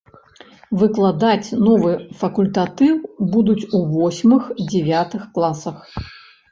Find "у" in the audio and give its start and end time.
3.77-3.85